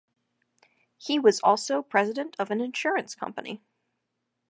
He 0.97 1.19
was 1.19 1.39
also 1.41 1.83
president 1.83 2.35
of 2.39 2.49
an 2.49 2.59
insurance 2.59 3.13
company. 3.13 3.61